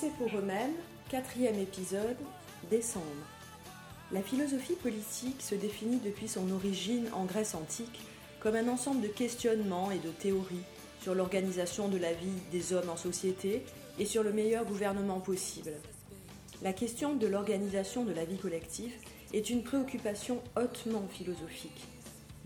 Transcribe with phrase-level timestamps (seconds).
[0.00, 0.74] Penser pour eux-mêmes,
[1.10, 2.16] quatrième épisode,
[2.70, 3.04] décembre.
[4.12, 8.00] La philosophie politique se définit depuis son origine en Grèce antique
[8.38, 10.62] comme un ensemble de questionnements et de théories
[11.02, 13.64] sur l'organisation de la vie des hommes en société
[13.98, 15.72] et sur le meilleur gouvernement possible.
[16.62, 18.92] La question de l'organisation de la vie collective
[19.34, 21.86] est une préoccupation hautement philosophique.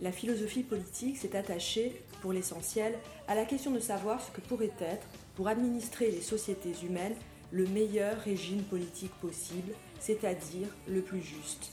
[0.00, 2.94] La philosophie politique s'est attachée, pour l'essentiel,
[3.28, 7.14] à la question de savoir ce que pourrait être, pour administrer les sociétés humaines,
[7.52, 11.72] le meilleur régime politique possible, c'est-à-dire le plus juste.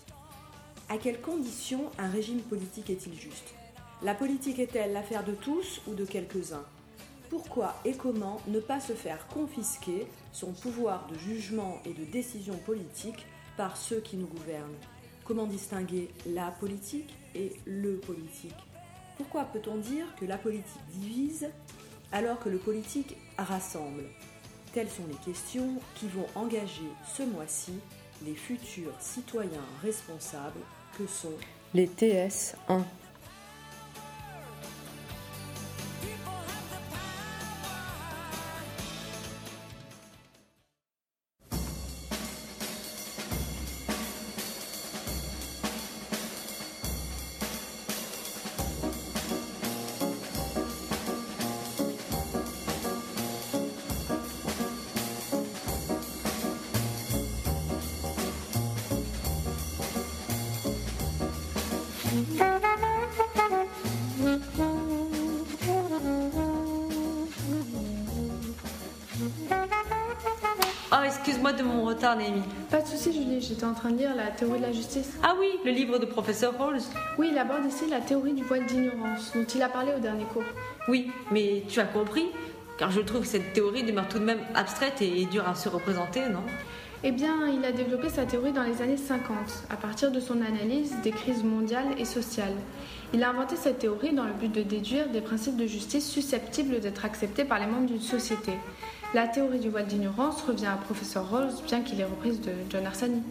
[0.89, 3.53] À quelles conditions un régime politique est-il juste?
[4.01, 6.65] La politique est-elle l'affaire de tous ou de quelques-uns?
[7.29, 12.57] Pourquoi et comment ne pas se faire confisquer son pouvoir de jugement et de décision
[12.65, 14.75] politique par ceux qui nous gouvernent?
[15.23, 18.55] Comment distinguer la politique et le politique?
[19.15, 21.47] Pourquoi peut-on dire que la politique divise
[22.11, 24.05] alors que le politique rassemble?
[24.73, 27.73] Telles sont les questions qui vont engager ce mois-ci
[28.25, 30.59] les futurs citoyens responsables
[30.97, 31.33] que sont
[31.73, 32.83] les TS1.
[71.49, 72.41] Excuse-moi de mon retard, Naomi.
[72.69, 75.11] Pas de soucis, Julie, j'étais en train de lire La théorie de la justice.
[75.23, 76.81] Ah oui, le livre de professeur Rawls.
[77.17, 80.25] Oui, il aborde ici la théorie du voile d'ignorance, dont il a parlé au dernier
[80.25, 80.43] cours.
[80.87, 82.27] Oui, mais tu as compris
[82.77, 85.69] Car je trouve que cette théorie demeure tout de même abstraite et dure à se
[85.69, 86.43] représenter, non?
[87.03, 89.37] Eh bien, il a développé sa théorie dans les années 50,
[89.69, 92.55] à partir de son analyse des crises mondiales et sociales.
[93.13, 96.81] Il a inventé cette théorie dans le but de déduire des principes de justice susceptibles
[96.81, 98.51] d'être acceptés par les membres d'une société.
[99.15, 102.85] La théorie du voile d'ignorance revient à professeur Rawls, bien qu'il ait reprise de John
[102.85, 103.23] Arsani.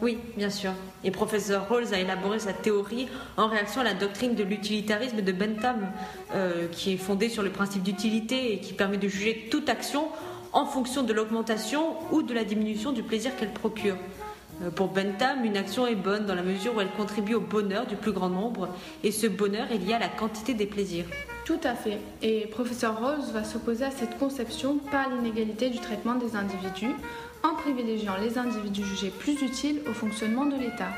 [0.00, 0.70] Oui, bien sûr.
[1.04, 5.32] Et professeur Rawls a élaboré sa théorie en réaction à la doctrine de l'utilitarisme de
[5.32, 5.88] Bentham,
[6.34, 10.08] euh, qui est fondée sur le principe d'utilité et qui permet de juger toute action
[10.54, 13.96] en fonction de l'augmentation ou de la diminution du plaisir qu'elle procure.
[14.62, 17.86] Euh, Pour Bentham, une action est bonne dans la mesure où elle contribue au bonheur
[17.86, 18.68] du plus grand nombre,
[19.02, 21.04] et ce bonheur est lié à la quantité des plaisirs.
[21.44, 21.98] Tout à fait.
[22.22, 26.94] Et professeur Rawls va s'opposer à cette conception par l'inégalité du traitement des individus,
[27.42, 30.88] en privilégiant les individus jugés plus utiles au fonctionnement de l'État.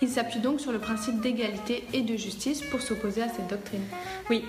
[0.00, 3.84] Il s'appuie donc sur le principe d'égalité et de justice pour s'opposer à cette doctrine.
[4.30, 4.44] Oui.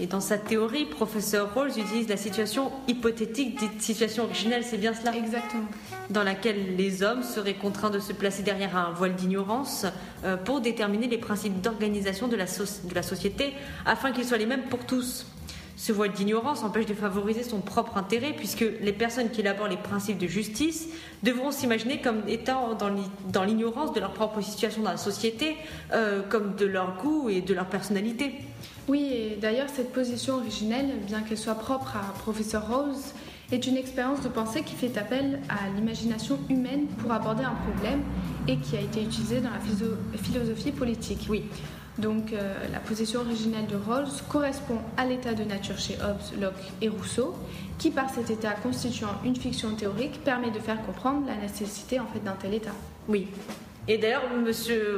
[0.00, 4.92] Et dans sa théorie, professeur Rawls utilise la situation hypothétique dite situation originelle, c'est bien
[4.92, 5.66] cela Exactement.
[6.10, 9.86] Dans laquelle les hommes seraient contraints de se placer derrière un voile d'ignorance
[10.24, 13.52] euh, pour déterminer les principes d'organisation de, la soci- de la société
[13.86, 15.26] afin qu'ils soient les mêmes pour tous.
[15.76, 19.76] Ce voile d'ignorance empêche de favoriser son propre intérêt puisque les personnes qui élaborent les
[19.76, 20.88] principes de justice
[21.22, 22.76] devront s'imaginer comme étant
[23.32, 25.56] dans l'ignorance de leur propre situation dans la société,
[25.92, 28.34] euh, comme de leur goût et de leur personnalité.
[28.88, 33.12] Oui, et d'ailleurs, cette position originelle, bien qu'elle soit propre à professeur Rose,
[33.52, 38.00] est une expérience de pensée qui fait appel à l'imagination humaine pour aborder un problème
[38.48, 41.26] et qui a été utilisée dans la philo- philosophie politique.
[41.30, 41.44] Oui.
[41.96, 46.72] Donc, euh, la position originelle de Rawls correspond à l'état de nature chez Hobbes, Locke
[46.82, 47.34] et Rousseau,
[47.78, 52.06] qui, par cet état constituant une fiction théorique, permet de faire comprendre la nécessité en
[52.06, 52.72] fait d'un tel état.
[53.08, 53.28] Oui.
[53.86, 54.50] Et d'ailleurs, M.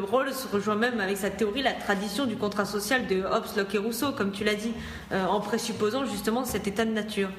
[0.08, 3.78] Rawls rejoint même avec sa théorie la tradition du contrat social de Hobbes, Locke et
[3.78, 4.72] Rousseau, comme tu l'as dit,
[5.10, 7.30] euh, en présupposant justement cet état de nature.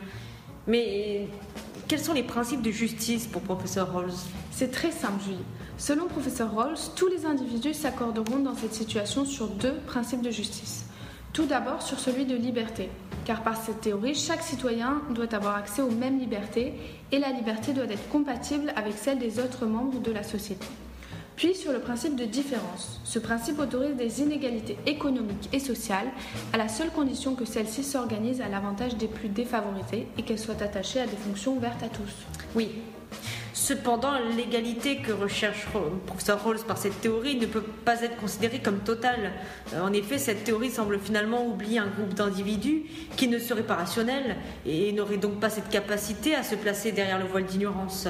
[0.68, 1.28] Mais
[1.88, 4.12] quels sont les principes de justice pour professeur Rawls?
[4.52, 5.38] C'est très simple, Julie.
[5.78, 10.86] Selon professeur Rawls, tous les individus s'accorderont dans cette situation sur deux principes de justice.
[11.32, 12.90] Tout d'abord sur celui de liberté,
[13.24, 16.74] car par cette théorie, chaque citoyen doit avoir accès aux mêmes libertés
[17.14, 20.68] et la liberté doit être compatible avec celle des autres membres de la société.
[21.38, 23.00] Puis sur le principe de différence.
[23.04, 26.08] Ce principe autorise des inégalités économiques et sociales
[26.52, 30.62] à la seule condition que celles-ci s'organisent à l'avantage des plus défavorisés et qu'elles soient
[30.62, 32.12] attachées à des fonctions ouvertes à tous.
[32.56, 32.70] Oui.
[33.54, 38.60] Cependant, l'égalité que recherche Ro- professeur Rawls par cette théorie ne peut pas être considérée
[38.60, 39.32] comme totale.
[39.74, 42.84] Euh, En effet, cette théorie semble finalement oublier un groupe d'individus
[43.16, 47.20] qui ne seraient pas rationnels et n'auraient donc pas cette capacité à se placer derrière
[47.20, 48.08] le voile d'ignorance.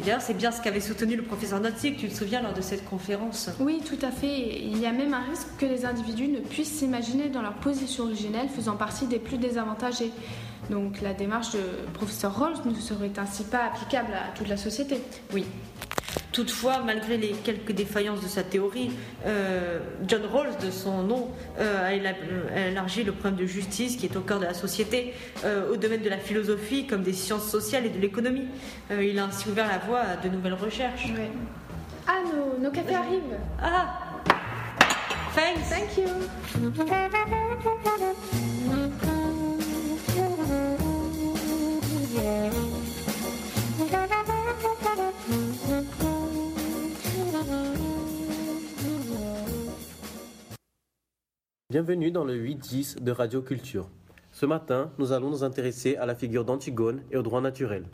[0.00, 2.84] D'ailleurs, c'est bien ce qu'avait soutenu le professeur Notzig, tu te souviens, lors de cette
[2.84, 3.50] conférence.
[3.60, 4.60] Oui, tout à fait.
[4.62, 8.04] Il y a même un risque que les individus ne puissent s'imaginer dans leur position
[8.04, 10.12] originelle faisant partie des plus désavantagés.
[10.70, 11.60] Donc la démarche de
[11.94, 15.00] professeur Rawls ne serait ainsi pas applicable à toute la société.
[15.32, 15.46] Oui.
[16.32, 18.90] Toutefois, malgré les quelques défaillances de sa théorie,
[19.26, 21.28] euh, John Rawls, de son nom,
[21.58, 25.14] euh, a élargi le problème de justice qui est au cœur de la société
[25.44, 28.46] euh, au domaine de la philosophie comme des sciences sociales et de l'économie.
[28.90, 31.12] il a ainsi ouvert la voie à de nouvelles recherches.
[32.06, 33.38] Ah, nos, nos cafés arrivent.
[33.62, 34.08] Ah
[35.34, 35.68] Thanks.
[35.68, 35.96] Thank
[39.02, 39.08] you.
[51.70, 53.88] Bienvenue dans le 8-10 de Radio Culture.
[54.32, 57.84] Ce matin, nous allons nous intéresser à la figure d'Antigone et au droit naturel.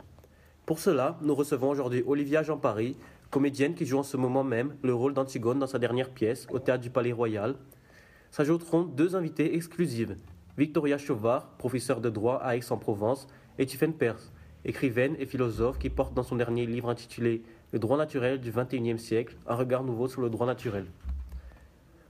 [0.65, 2.97] Pour cela, nous recevons aujourd'hui Olivia Jean-Paris,
[3.29, 6.57] comédienne qui joue en ce moment même le rôle d'Antigone dans sa dernière pièce au
[6.57, 7.55] théâtre du Palais Royal.
[8.31, 10.15] S'ajouteront deux invités exclusives
[10.57, 13.27] Victoria Chauvard, professeure de droit à Aix-en-Provence,
[13.63, 14.33] Tiffaine Perse,
[14.65, 17.41] écrivaine et philosophe qui porte dans son dernier livre intitulé
[17.71, 20.85] Le droit naturel du XXIe siècle, un regard nouveau sur le droit naturel.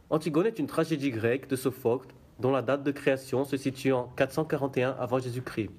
[0.10, 2.08] Antigone est une tragédie grecque de Sophocle
[2.40, 5.70] dont la date de création se situe en 441 avant Jésus-Christ.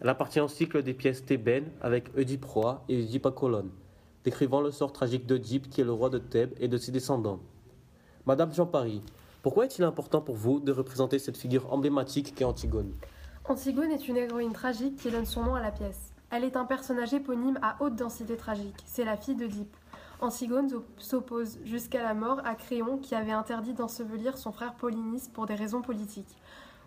[0.00, 3.70] Elle appartient au cycle des pièces thébaines avec Oedipe roi et Oedipe à colonne,
[4.24, 7.40] décrivant le sort tragique d'Oedipe qui est le roi de Thèbes et de ses descendants.
[8.26, 9.02] Madame Jean Paris,
[9.42, 12.92] pourquoi est-il important pour vous de représenter cette figure emblématique qu'est Antigone?
[13.44, 16.12] Antigone est une héroïne tragique qui donne son nom à la pièce.
[16.30, 18.76] Elle est un personnage éponyme à haute densité tragique.
[18.86, 19.76] C'est la fille d'Oedipe.
[20.20, 25.46] Antigone s'oppose jusqu'à la mort à Créon qui avait interdit d'ensevelir son frère Polynice pour
[25.46, 26.36] des raisons politiques.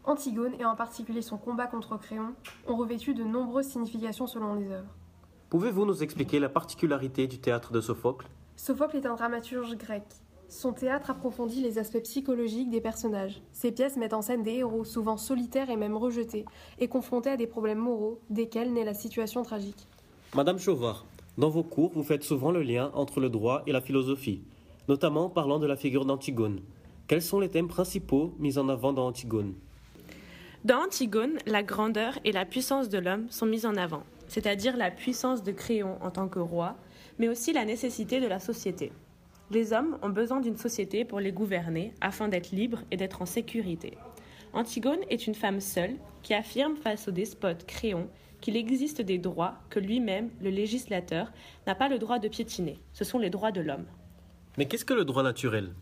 [0.05, 2.33] Antigone, et en particulier son combat contre Créon,
[2.67, 4.95] ont revêtu de nombreuses significations selon les œuvres.
[5.49, 8.27] Pouvez-vous nous expliquer la particularité du théâtre de Sophocle?
[8.55, 10.05] Sophocle est un dramaturge grec.
[10.47, 13.41] Son théâtre approfondit les aspects psychologiques des personnages.
[13.51, 16.45] Ses pièces mettent en scène des héros, souvent solitaires et même rejetés,
[16.79, 19.87] et confrontés à des problèmes moraux, desquels naît la situation tragique.
[20.35, 21.05] Madame Chauvard,
[21.37, 24.41] dans vos cours, vous faites souvent le lien entre le droit et la philosophie,
[24.87, 26.61] notamment en parlant de la figure d'Antigone.
[27.07, 29.55] Quels sont les thèmes principaux mis en avant dans Antigone?
[30.63, 34.91] Dans Antigone, la grandeur et la puissance de l'homme sont mises en avant, c'est-à-dire la
[34.91, 36.75] puissance de Créon en tant que roi,
[37.19, 38.91] mais aussi la nécessité de la société.
[39.51, 43.27] Les hommes ont besoin d'une société pour les gouverner afin d'être libres et d'être en
[43.27, 43.95] sécurité.
[44.53, 48.09] Antigone est une femme seule qui affirme face au despote Créon
[48.41, 51.31] qu'il existe des droits que lui-même, le législateur,
[51.67, 52.79] n'a pas le droit de piétiner.
[52.93, 53.85] Ce sont les droits de l'homme.
[54.57, 55.73] Mais qu'est-ce que le droit naturel?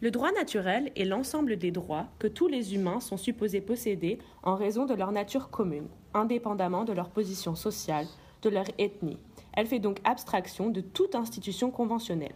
[0.00, 4.56] Le droit naturel est l'ensemble des droits que tous les humains sont supposés posséder en
[4.56, 8.06] raison de leur nature commune, indépendamment de leur position sociale,
[8.42, 9.18] de leur ethnie.
[9.52, 12.34] Elle fait donc abstraction de toute institution conventionnelle.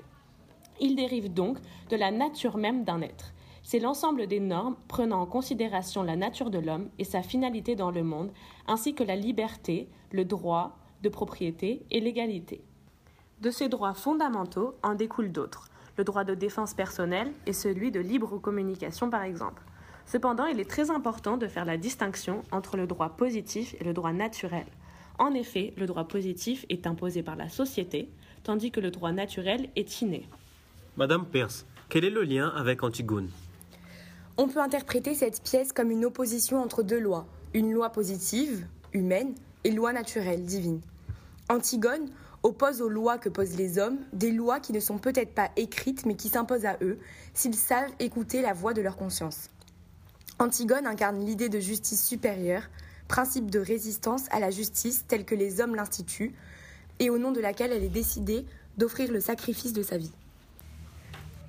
[0.81, 1.59] Il dérive donc
[1.91, 3.33] de la nature même d'un être.
[3.63, 7.91] C'est l'ensemble des normes prenant en considération la nature de l'homme et sa finalité dans
[7.91, 8.31] le monde,
[8.69, 12.63] ainsi que la liberté, le droit de propriété et l'égalité.
[13.41, 18.01] De ces droits fondamentaux en découlent d'autres, le droit de défense personnelle et celui de
[18.01, 19.63] libre communication par exemple.
[20.07, 23.93] Cependant, il est très important de faire la distinction entre le droit positif et le
[23.93, 24.67] droit naturel.
[25.19, 28.11] En effet, le droit positif est imposé par la société,
[28.45, 30.29] tandis que le droit naturel est inné.
[30.97, 33.29] Madame Perse, quel est le lien avec Antigone?
[34.39, 39.35] On peut interpréter cette pièce comme une opposition entre deux lois, une loi positive, humaine,
[39.65, 40.81] et loi naturelle, divine.
[41.51, 42.09] Antigone
[42.43, 46.07] oppose aux lois que posent les hommes des lois qui ne sont peut-être pas écrites
[46.07, 46.99] mais qui s'imposent à eux
[47.35, 49.51] s'ils savent écouter la voix de leur conscience.
[50.39, 52.63] Antigone incarne l'idée de justice supérieure,
[53.07, 56.35] principe de résistance à la justice telle que les hommes l'instituent,
[57.01, 58.47] et au nom de laquelle elle est décidée
[58.79, 60.13] d'offrir le sacrifice de sa vie.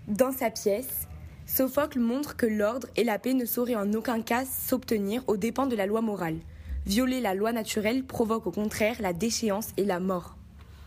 [0.08, 1.06] Dans sa pièce,
[1.46, 5.68] Sophocle montre que l'ordre et la paix ne sauraient en aucun cas s'obtenir aux dépens
[5.68, 6.38] de la loi morale.
[6.86, 10.38] Violer la loi naturelle provoque au contraire la déchéance et la mort.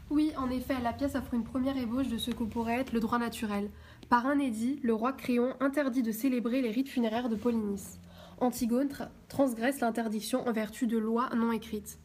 [0.09, 3.00] Oui, en effet, la pièce offre une première ébauche de ce que pourrait être le
[3.00, 3.69] droit naturel.
[4.09, 7.99] Par un édit, le roi Créon interdit de célébrer les rites funéraires de Polynice.
[8.39, 8.89] Antigone
[9.29, 11.99] transgresse l'interdiction en vertu de lois non écrites.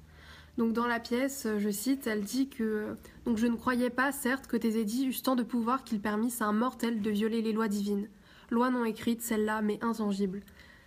[0.58, 2.96] Donc dans la pièce, je cite, elle dit que
[3.26, 6.42] donc je ne croyais pas, certes, que tes édits eussent tant de pouvoir qu'ils permissent
[6.42, 8.08] à un mortel de violer les lois divines.
[8.50, 10.42] Loi non écrite, celle-là, mais intangible.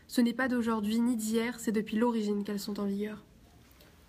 [0.06, 3.22] Ce n'est pas d'aujourd'hui ni d'hier, c'est depuis l'origine qu'elles sont en vigueur.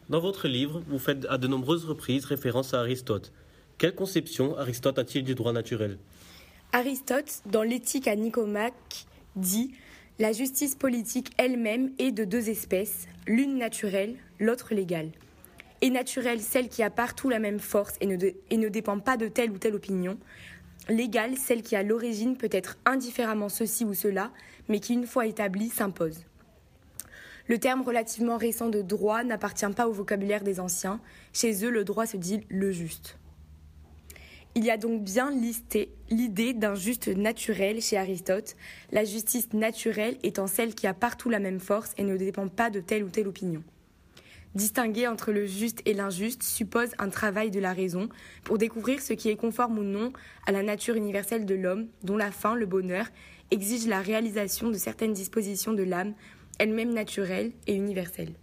[0.07, 3.33] Dans votre livre, vous faites à de nombreuses reprises référence à Aristote.
[3.77, 5.97] Quelle conception Aristote a-t-il du droit naturel?
[6.71, 9.73] Aristote, dans l'éthique à Nicomaque, dit
[10.19, 15.11] La justice politique elle-même est de deux espèces, l'une naturelle, l'autre légale.
[15.81, 19.51] Et naturelle, celle qui a partout la même force et ne, dépend pas de telle
[19.51, 20.17] ou telle opinion,
[20.87, 24.31] Légale, celle qui à l'origine peut être indifféremment ceci ou cela,
[24.69, 26.25] mais qui une fois établie s'impose.
[27.47, 30.99] Le terme relativement récent de droit n'appartient pas au vocabulaire des anciens.
[31.33, 33.17] Chez eux, le droit se dit le juste.
[34.55, 38.55] Il y a donc bien listé l'idée d'un juste naturel chez Aristote,
[38.91, 42.71] la justice naturelle étant celle qui a partout la même force et ne dépend pas
[42.71, 43.63] de telle ou telle opinion.
[44.55, 48.09] Distinguer entre le juste et l'injuste suppose un travail de la raison
[48.43, 50.11] pour découvrir ce qui est conforme ou non
[50.47, 53.05] à la nature universelle de l'homme, dont la fin, le bonheur,
[53.51, 56.15] exige la réalisation de certaines dispositions de l'âme,
[56.57, 58.33] elle-même naturelle et universelle.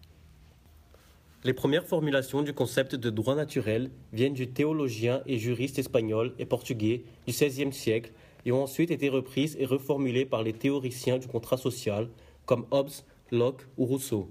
[1.42, 6.46] Les premières formulations du concept de droit naturel viennent du théologien et juriste espagnol et
[6.46, 8.12] portugais du XVIe siècle
[8.44, 12.08] et ont ensuite été reprises et reformulées par les théoriciens du contrat social
[12.46, 12.90] comme Hobbes,
[13.32, 14.30] Locke ou Rousseau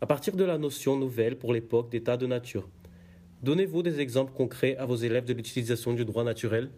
[0.00, 2.68] à partir de la notion nouvelle pour l'époque d'état de nature.
[3.42, 6.70] Donnez-vous des exemples concrets à vos élèves de l'utilisation du droit naturel?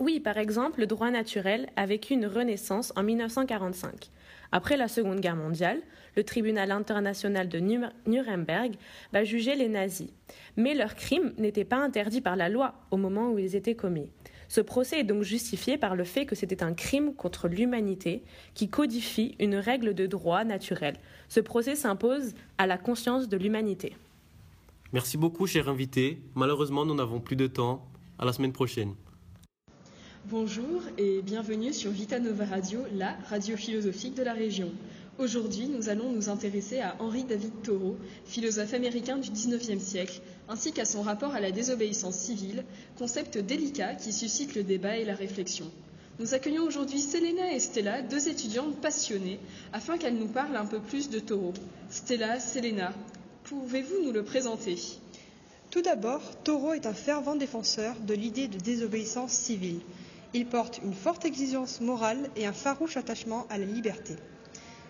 [0.00, 4.10] Oui, par exemple, le droit naturel a vécu une renaissance en 1945.
[4.50, 5.80] Après la Seconde Guerre mondiale,
[6.16, 7.58] le tribunal international de
[8.06, 8.74] Nuremberg
[9.12, 10.10] va juger les nazis.
[10.56, 14.10] Mais leurs crimes n'étaient pas interdits par la loi au moment où ils étaient commis.
[14.54, 18.22] Ce procès est donc justifié par le fait que c'était un crime contre l'humanité
[18.54, 20.94] qui codifie une règle de droit naturel.
[21.28, 23.96] Ce procès s'impose à la conscience de l'humanité.
[24.92, 26.20] Merci beaucoup, cher invité.
[26.36, 27.84] Malheureusement, nous n'avons plus de temps.
[28.16, 28.94] À la semaine prochaine.
[30.26, 34.70] Bonjour et bienvenue sur Vita Nova Radio, la radio philosophique de la région.
[35.16, 40.72] Aujourd'hui, nous allons nous intéresser à Henri David Thoreau, philosophe américain du XIXe siècle, ainsi
[40.72, 42.64] qu'à son rapport à la désobéissance civile,
[42.98, 45.70] concept délicat qui suscite le débat et la réflexion.
[46.18, 49.38] Nous accueillons aujourd'hui Selena et Stella, deux étudiantes passionnées,
[49.72, 51.54] afin qu'elles nous parlent un peu plus de Thoreau.
[51.90, 52.92] Stella, Selena,
[53.44, 54.76] pouvez-vous nous le présenter?
[55.70, 59.78] Tout d'abord, Thoreau est un fervent défenseur de l'idée de désobéissance civile.
[60.34, 64.16] Il porte une forte exigence morale et un farouche attachement à la liberté.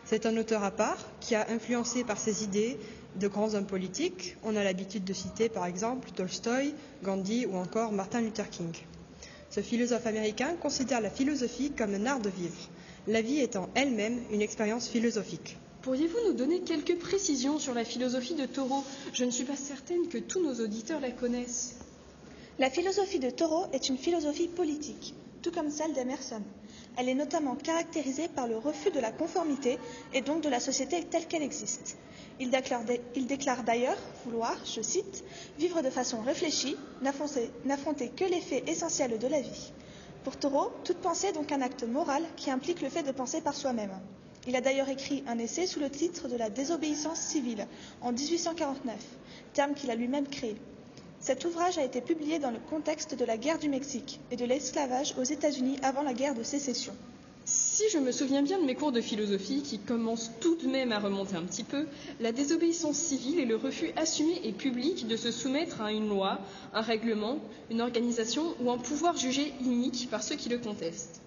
[0.07, 2.79] C'est un auteur à part qui a influencé par ses idées
[3.17, 4.37] de grands hommes politiques.
[4.43, 8.73] On a l'habitude de citer par exemple Tolstoï, Gandhi ou encore Martin Luther King.
[9.51, 12.57] Ce philosophe américain considère la philosophie comme un art de vivre,
[13.07, 15.57] la vie étant elle-même une expérience philosophique.
[15.83, 18.83] Pourriez-vous nous donner quelques précisions sur la philosophie de Thoreau?
[19.13, 21.77] Je ne suis pas certaine que tous nos auditeurs la connaissent.
[22.59, 26.43] La philosophie de Thoreau est une philosophie politique, tout comme celle d'Emerson.
[26.97, 29.79] Elle est notamment caractérisée par le refus de la conformité
[30.13, 31.97] et donc de la société telle qu'elle existe.
[32.41, 35.25] Il déclare, d'ailleurs vouloir, je cite,
[35.59, 39.73] vivre de façon réfléchie, n'affronter que les faits essentiels de la vie.
[40.25, 43.41] Pour Thoreau, toute pensée est donc un acte moral qui implique le fait de penser
[43.41, 43.93] par soi-même.
[44.47, 47.67] Il a d'ailleurs écrit un essai sous le titre de la désobéissance civile
[48.01, 48.95] en 1849,
[49.53, 50.57] terme qu'il a lui-même créé.
[51.25, 54.45] Cet ouvrage a été publié dans le contexte de la guerre du Mexique et de
[54.45, 56.93] l'esclavage aux États-Unis avant la guerre de sécession.
[57.47, 60.93] Si je me souviens bien de mes cours de philosophie, qui commencent tout de même
[60.93, 61.87] à remonter un petit peu,
[62.21, 66.41] la désobéissance civile est le refus assumé et public de se soumettre à une loi,
[66.75, 67.39] un règlement,
[67.71, 71.23] une organisation ou un pouvoir jugé inique par ceux qui le contestent.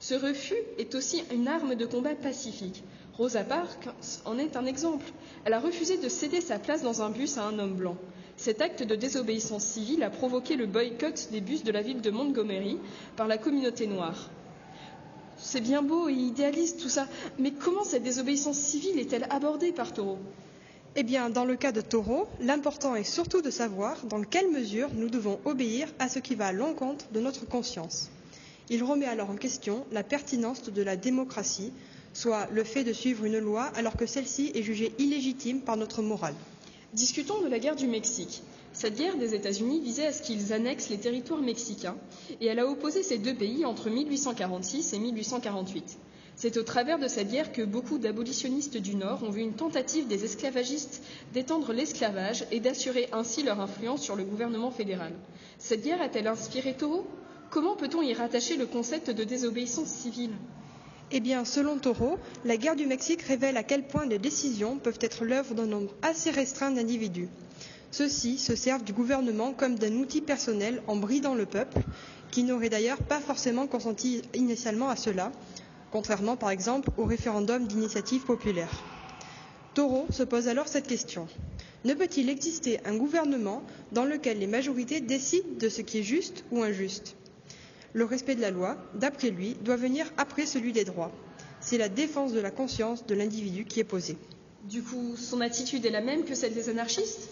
[0.00, 2.82] Ce refus est aussi une arme de combat pacifique.
[3.18, 3.90] Rosa Parks
[4.24, 5.12] en est un exemple.
[5.44, 7.98] Elle a refusé de céder sa place dans un bus à un homme blanc.
[8.42, 12.10] Cet acte de désobéissance civile a provoqué le boycott des bus de la ville de
[12.10, 12.76] Montgomery
[13.14, 14.30] par la communauté noire.
[15.38, 17.06] C'est bien beau et idéaliste tout ça,
[17.38, 20.18] mais comment cette désobéissance civile est-elle abordée par Thoreau
[20.96, 24.88] Eh bien, dans le cas de Thoreau, l'important est surtout de savoir dans quelle mesure
[24.92, 28.10] nous devons obéir à ce qui va à l'encontre de notre conscience.
[28.70, 31.72] Il remet alors en question la pertinence de la démocratie,
[32.12, 36.02] soit le fait de suivre une loi alors que celle-ci est jugée illégitime par notre
[36.02, 36.34] morale.
[36.92, 38.42] Discutons de la guerre du Mexique.
[38.74, 41.96] Cette guerre des États-Unis visait à ce qu'ils annexent les territoires mexicains
[42.38, 45.98] et elle a opposé ces deux pays entre 1846 et 1848.
[46.36, 50.06] C'est au travers de cette guerre que beaucoup d'abolitionnistes du Nord ont vu une tentative
[50.06, 55.14] des esclavagistes d'étendre l'esclavage et d'assurer ainsi leur influence sur le gouvernement fédéral.
[55.58, 57.06] Cette guerre a-t-elle inspiré Toro
[57.50, 60.32] Comment peut-on y rattacher le concept de désobéissance civile?
[61.14, 64.98] Eh bien, selon Toro, la guerre du Mexique révèle à quel point les décisions peuvent
[65.02, 67.28] être l'œuvre d'un nombre assez restreint d'individus.
[67.90, 71.80] Ceux-ci se servent du gouvernement comme d'un outil personnel en bridant le peuple,
[72.30, 75.30] qui n'aurait d'ailleurs pas forcément consenti initialement à cela,
[75.90, 78.70] contrairement par exemple au référendum d'initiative populaire.
[79.74, 81.28] Toro se pose alors cette question.
[81.84, 86.44] Ne peut-il exister un gouvernement dans lequel les majorités décident de ce qui est juste
[86.50, 87.16] ou injuste?
[87.92, 91.12] Le respect de la loi, d'après lui, doit venir après celui des droits.
[91.60, 94.16] C'est la défense de la conscience de l'individu qui est posée.
[94.64, 97.28] Du coup, son attitude est la même que celle des anarchistes?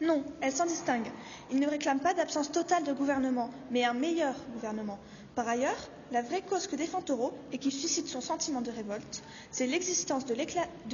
[0.00, 1.10] Non, elle s'en distingue.
[1.50, 4.98] Il ne réclame pas d'absence totale de gouvernement, mais un meilleur gouvernement.
[5.34, 9.22] Par ailleurs, la vraie cause que défend Taureau et qui suscite son sentiment de révolte,
[9.50, 10.34] c'est l'existence de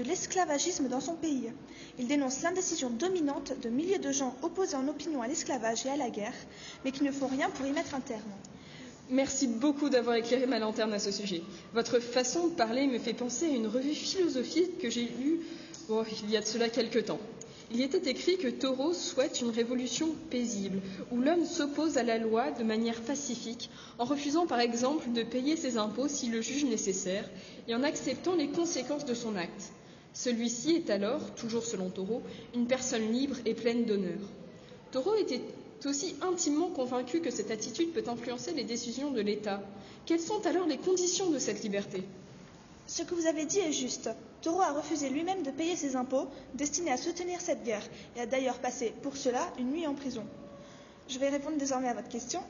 [0.03, 1.51] l'esclavagisme dans son pays.
[1.99, 5.97] Il dénonce l'indécision dominante de milliers de gens opposés en opinion à l'esclavage et à
[5.97, 6.35] la guerre,
[6.85, 8.21] mais qui ne font rien pour y mettre un terme.
[9.11, 11.43] Merci beaucoup d'avoir éclairé ma lanterne à ce sujet.
[11.75, 15.41] Votre façon de parler me fait penser à une revue philosophique que j'ai lue
[16.23, 17.21] il y a de cela quelque temps
[17.75, 20.81] il était écrit que Taureau souhaite une révolution paisible,
[21.11, 25.57] où l'homme s'oppose à la loi de manière pacifique, en refusant par exemple de payer
[25.57, 27.29] ses impôts s'il le juge nécessaire,
[27.67, 29.73] et en acceptant les conséquences de son acte.
[30.13, 32.23] Celui-ci est alors, toujours selon Taureau,
[32.55, 34.21] une personne libre et pleine d'honneur.
[34.93, 35.41] Taureau était
[35.85, 39.63] aussi intimement convaincu que cette attitude peut influencer les décisions de l'État.
[40.07, 42.03] Quelles sont alors les conditions de cette liberté?
[42.87, 44.11] Ce que vous avez dit est juste.
[44.43, 48.27] Taureau a refusé lui-même de payer ses impôts destinés à soutenir cette guerre et a
[48.27, 50.25] d'ailleurs passé pour cela une nuit en prison.
[51.09, 52.41] Je vais répondre désormais à votre question.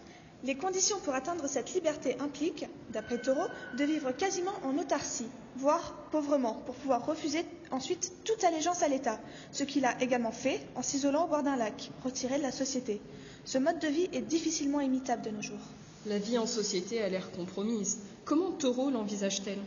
[0.44, 3.46] Les conditions pour atteindre cette liberté impliquent, d'après Taureau,
[3.78, 5.24] de vivre quasiment en autarcie,
[5.56, 9.18] voire pauvrement, pour pouvoir refuser ensuite toute allégeance à l'État,
[9.52, 13.00] ce qu'il a également fait en s'isolant au bord d'un lac, retiré de la société.
[13.46, 15.56] Ce mode de vie est difficilement imitable de nos jours.
[16.04, 18.00] La vie en société a l'air compromise.
[18.26, 19.62] Comment Taureau l'envisage-t-elle?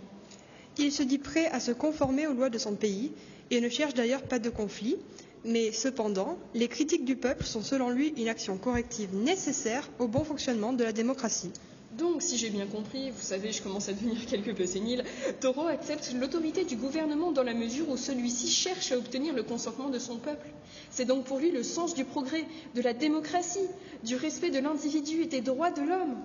[0.78, 3.12] Il se dit prêt à se conformer aux lois de son pays
[3.50, 4.98] et ne cherche d'ailleurs pas de conflit,
[5.46, 10.24] mais cependant, les critiques du peuple sont selon lui une action corrective nécessaire au bon
[10.24, 11.52] fonctionnement de la démocratie.
[11.98, 15.04] Donc, si j'ai bien compris, vous savez, je commence à devenir quelque peu sénile,
[15.40, 19.90] Taureau accepte l'autorité du gouvernement dans la mesure où celui-ci cherche à obtenir le consentement
[19.90, 20.48] de son peuple.
[20.92, 23.68] C'est donc pour lui le sens du progrès, de la démocratie,
[24.04, 26.18] du respect de l'individu et des droits de l'homme.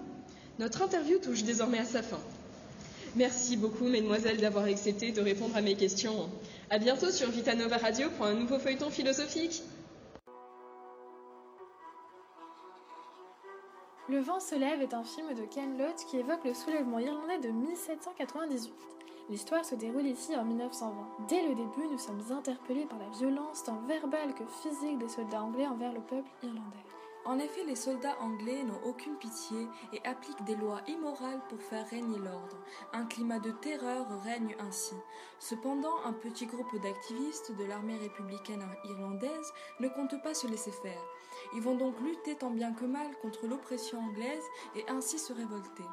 [0.59, 2.21] Notre interview touche désormais à sa fin.
[3.17, 6.29] Merci beaucoup, mesdemoiselles, d'avoir accepté de répondre à mes questions.
[6.73, 9.63] À bientôt sur Vitanova Radio pour un nouveau feuilleton philosophique.
[14.09, 17.41] Le vent se lève est un film de Ken Loach qui évoque le soulèvement irlandais
[17.41, 18.73] de 1798.
[19.29, 21.27] L'histoire se déroule ici en 1920.
[21.29, 25.43] Dès le début, nous sommes interpellés par la violence tant verbale que physique des soldats
[25.43, 27.02] anglais envers le peuple irlandais.
[27.25, 31.89] En effet, les soldats anglais n'ont aucune pitié et appliquent des lois immorales pour faire
[31.89, 32.57] régner l'ordre.
[32.93, 34.97] Un climat de terreur règne ainsi.
[35.39, 41.03] Cependant, un petit groupe d'activistes de l'armée républicaine irlandaise ne compte pas se laisser faire.
[41.55, 45.85] Ils vont donc lutter tant bien que mal contre l'oppression anglaise et ainsi se révolter.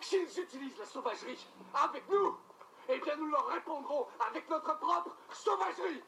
[0.00, 2.36] S'ils utilisent la sauvagerie avec nous,
[2.88, 6.02] eh bien nous leur répondrons avec notre propre sauvagerie.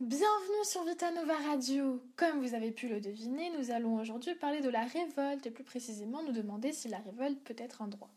[0.00, 2.00] Bienvenue sur Vitanova Radio.
[2.14, 5.64] Comme vous avez pu le deviner, nous allons aujourd'hui parler de la révolte et plus
[5.64, 8.08] précisément nous demander si la révolte peut être un droit.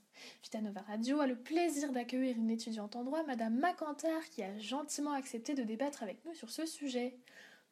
[0.44, 5.14] Vitanova Radio a le plaisir d'accueillir une étudiante en droit, Madame Macantar, qui a gentiment
[5.14, 7.18] accepté de débattre avec nous sur ce sujet.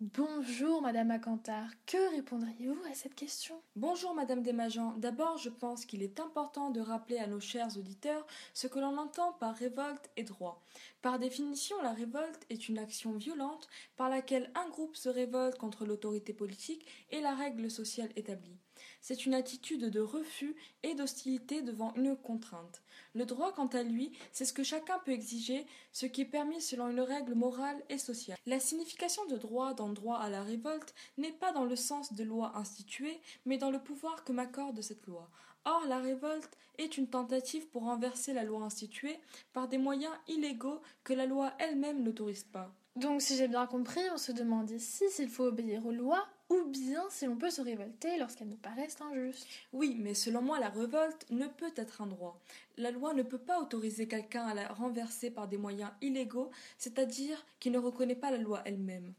[0.02, 3.62] Bonjour Madame Acantar, que répondriez-vous à cette question?
[3.76, 4.94] Bonjour Madame Desmagents.
[4.96, 8.98] D'abord, je pense qu'il est important de rappeler à nos chers auditeurs ce que l'on
[8.98, 10.64] entend par révolte et droit.
[11.02, 15.86] Par définition, la révolte est une action violente par laquelle un groupe se révolte contre
[15.86, 18.56] l'autorité politique et la règle sociale établie.
[19.02, 22.82] C'est une attitude de refus et d'hostilité devant une contrainte.
[23.16, 26.62] Le droit, quant à lui, c'est ce que chacun peut exiger, ce qui est permis
[26.62, 28.38] selon une règle morale et sociale.
[28.46, 32.24] La signification de droit dans droit à la révolte n'est pas dans le sens de
[32.24, 35.30] loi instituée, mais dans le pouvoir que m'accorde cette loi.
[35.66, 39.20] Or, la révolte est une tentative pour renverser la loi instituée
[39.54, 42.74] par des moyens illégaux que la loi elle-même n'autorise pas.
[42.96, 46.64] Donc, si j'ai bien compris, on se demande ici s'il faut obéir aux lois ou
[46.66, 49.48] bien si l'on peut se révolter lorsqu'elles nous paraissent injustes.
[49.72, 52.40] Oui, mais selon moi, la révolte ne peut être un droit.
[52.78, 57.46] La loi ne peut pas autoriser quelqu'un à la renverser par des moyens illégaux, c'est-à-dire
[57.60, 59.14] qui ne reconnaît pas la loi elle-même.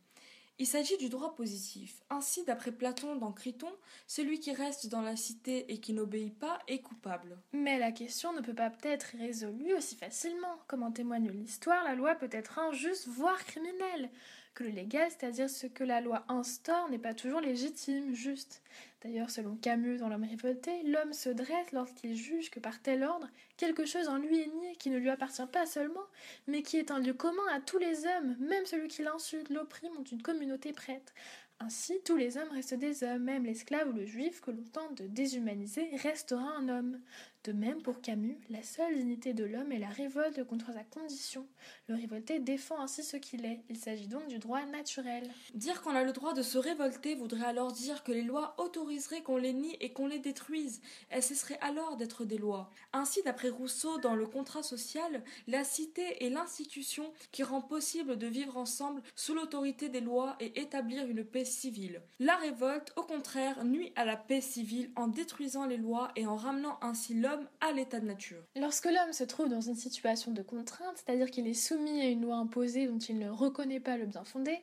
[0.61, 2.03] Il s'agit du droit positif.
[2.11, 3.71] Ainsi, d'après Platon dans Criton,
[4.07, 7.38] celui qui reste dans la cité et qui n'obéit pas est coupable.
[7.55, 10.59] Mais la question ne peut pas être résolue aussi facilement.
[10.66, 14.11] Comme en témoigne l'histoire, la loi peut être injuste, voire criminelle
[14.55, 18.63] que le légal, c'est-à-dire ce que la loi instaure, n'est pas toujours légitime, juste.
[19.03, 23.29] D'ailleurs, selon Camus dans L'homme révolté, l'homme se dresse lorsqu'il juge que par tel ordre,
[23.57, 26.05] quelque chose en lui est nié qui ne lui appartient pas seulement,
[26.47, 29.97] mais qui est un lieu commun à tous les hommes, même celui qui l'insulte, l'opprime
[29.99, 31.15] ou une communauté prête.
[31.63, 34.97] Ainsi, tous les hommes restent des hommes, même l'esclave ou le juif que l'on tente
[34.97, 37.01] de déshumaniser restera un homme.
[37.44, 41.46] De même, pour Camus, la seule dignité de l'homme est la révolte contre sa condition.
[41.88, 43.62] Le révolté défend ainsi ce qu'il est.
[43.70, 45.26] Il s'agit donc du droit naturel.
[45.55, 49.22] Dire qu'on a le droit de se révolter voudrait alors dire que les lois autoriseraient
[49.22, 50.83] qu'on les nie et qu'on les détruise.
[51.09, 52.68] Elles cesseraient alors d'être des lois.
[52.92, 58.26] Ainsi, d'après Rousseau, dans le contrat social, la cité est l'institution qui rend possible de
[58.26, 62.03] vivre ensemble sous l'autorité des lois et établir une paix civile.
[62.18, 66.37] La révolte, au contraire, nuit à la paix civile en détruisant les lois et en
[66.37, 67.30] ramenant ainsi l'homme
[67.73, 68.43] l'état de nature.
[68.57, 72.23] Lorsque l'homme se trouve dans une situation de contrainte, c'est-à-dire qu'il est soumis à une
[72.23, 74.59] loi imposée dont il ne reconnaît pas le bien fondé,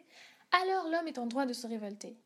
[0.63, 2.17] alors l'homme est en droit de se révolter.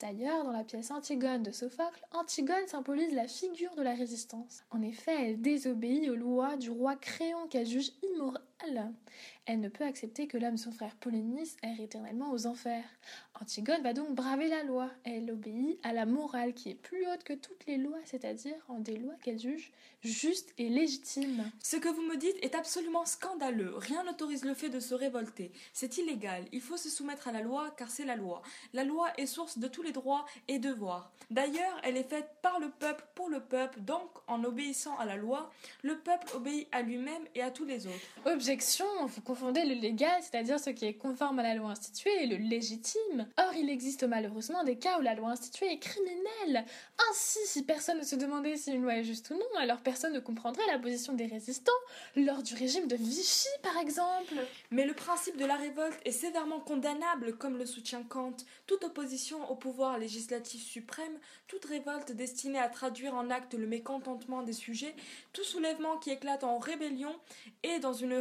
[0.00, 4.62] D'ailleurs, dans la pièce Antigone de Sophocle, Antigone symbolise la figure de la résistance.
[4.70, 7.92] En effet, elle désobéit aux lois du roi Créon qu'elle juge
[9.46, 12.84] Elle ne peut accepter que l'homme, son frère Polynice, erre éternellement aux enfers.
[13.40, 14.90] Antigone va donc braver la loi.
[15.04, 18.80] Elle obéit à la morale qui est plus haute que toutes les lois, c'est-à-dire en
[18.80, 21.44] des lois qu'elle juge justes et légitimes.
[21.62, 23.74] Ce que vous me dites est absolument scandaleux.
[23.76, 25.52] Rien n'autorise le fait de se révolter.
[25.72, 26.44] C'est illégal.
[26.52, 28.42] Il faut se soumettre à la loi car c'est la loi.
[28.72, 31.12] La loi est source de tous les droits et devoirs.
[31.30, 35.16] D'ailleurs, elle est faite par le peuple pour le peuple, donc en obéissant à la
[35.16, 35.50] loi,
[35.82, 37.94] le peuple obéit à lui-même et à tous les autres.
[38.46, 42.26] Objection, vous confondez le légal, c'est-à-dire ce qui est conforme à la loi instituée, et
[42.28, 43.26] le légitime.
[43.38, 46.64] Or, il existe malheureusement des cas où la loi instituée est criminelle.
[47.10, 50.12] Ainsi, si personne ne se demandait si une loi est juste ou non, alors personne
[50.12, 51.72] ne comprendrait la position des résistants
[52.14, 54.36] lors du régime de Vichy, par exemple.
[54.70, 58.36] Mais le principe de la révolte est sévèrement condamnable, comme le soutient Kant.
[58.68, 64.42] Toute opposition au pouvoir législatif suprême, toute révolte destinée à traduire en acte le mécontentement
[64.42, 64.94] des sujets,
[65.32, 67.12] tout soulèvement qui éclate en rébellion
[67.64, 68.14] est dans une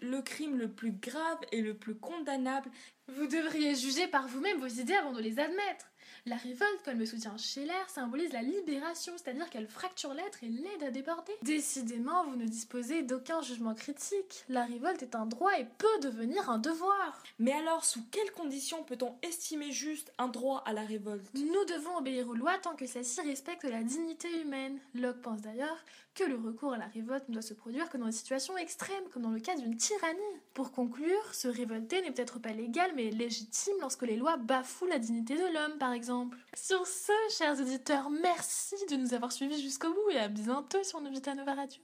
[0.00, 2.70] le crime le plus grave et le plus condamnable.
[3.08, 5.86] Vous devriez juger par vous-même vos idées avant de les admettre.
[6.24, 10.84] La révolte, comme le soutient Scheller, symbolise la libération, c'est-à-dire qu'elle fracture l'être et l'aide
[10.84, 11.32] à déborder.
[11.42, 14.44] Décidément, vous ne disposez d'aucun jugement critique.
[14.48, 17.22] La révolte est un droit et peut devenir un devoir.
[17.40, 21.26] Mais alors, sous quelles conditions peut-on estimer juste un droit à la révolte?
[21.34, 24.78] Nous devons obéir aux lois tant que celles-ci respectent la dignité humaine.
[24.94, 28.06] Locke pense d'ailleurs que le recours à la révolte ne doit se produire que dans
[28.06, 30.20] des situations extrêmes, comme dans le cas d'une tyrannie.
[30.54, 34.98] Pour conclure, se révolter n'est peut-être pas légal, mais légitime lorsque les lois bafouent la
[34.98, 36.36] dignité de l'homme, par exemple.
[36.54, 41.00] Sur ce, chers auditeurs, merci de nous avoir suivis jusqu'au bout et à bientôt sur
[41.00, 41.80] Novita Nova Radio.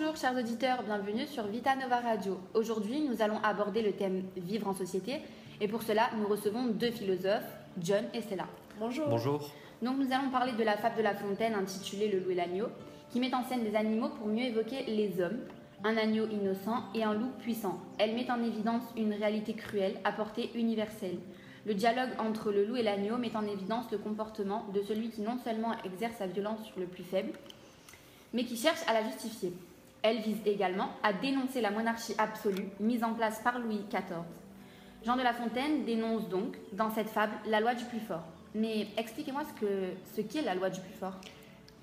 [0.00, 2.40] Bonjour chers auditeurs, bienvenue sur Vita Nova Radio.
[2.54, 5.20] Aujourd'hui, nous allons aborder le thème vivre en société
[5.60, 7.44] et pour cela, nous recevons deux philosophes,
[7.78, 8.46] John et Stella.
[8.78, 9.08] Bonjour.
[9.10, 9.50] Bonjour.
[9.82, 12.68] Donc nous allons parler de la fable de La Fontaine intitulée Le loup et l'agneau,
[13.10, 15.40] qui met en scène des animaux pour mieux évoquer les hommes,
[15.84, 17.78] un agneau innocent et un loup puissant.
[17.98, 21.18] Elle met en évidence une réalité cruelle à portée universelle.
[21.66, 25.20] Le dialogue entre le loup et l'agneau met en évidence le comportement de celui qui
[25.20, 27.32] non seulement exerce sa violence sur le plus faible,
[28.32, 29.52] mais qui cherche à la justifier.
[30.02, 34.22] Elle vise également à dénoncer la monarchie absolue mise en place par Louis XIV.
[35.04, 38.24] Jean de La Fontaine dénonce donc, dans cette fable, la loi du plus fort.
[38.54, 39.42] Mais expliquez-moi
[40.14, 41.18] ce qu'est la loi du plus fort.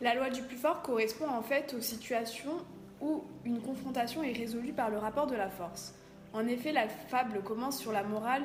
[0.01, 2.57] La loi du plus fort correspond en fait aux situations
[3.01, 5.95] où une confrontation est résolue par le rapport de la force.
[6.33, 8.43] En effet, la fable commence sur la morale,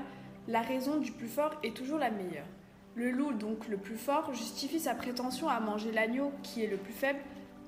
[0.48, 2.46] la raison du plus fort est toujours la meilleure.
[2.94, 6.76] Le loup, donc le plus fort, justifie sa prétention à manger l'agneau, qui est le
[6.76, 7.20] plus faible,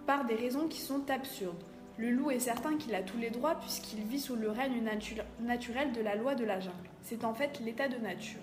[0.07, 1.63] par des raisons qui sont absurdes.
[1.97, 5.23] Le loup est certain qu'il a tous les droits puisqu'il vit sous le règne natu-
[5.41, 6.75] naturel de la loi de la jungle.
[7.03, 8.41] C'est en fait l'état de nature.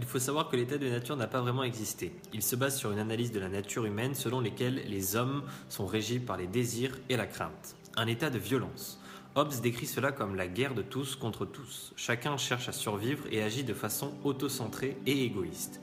[0.00, 2.12] Il faut savoir que l'état de nature n'a pas vraiment existé.
[2.32, 5.86] Il se base sur une analyse de la nature humaine selon lesquelles les hommes sont
[5.86, 7.74] régis par les désirs et la crainte.
[7.96, 9.00] Un état de violence.
[9.34, 11.92] Hobbes décrit cela comme la guerre de tous contre tous.
[11.96, 15.80] Chacun cherche à survivre et agit de façon autocentrée et égoïste.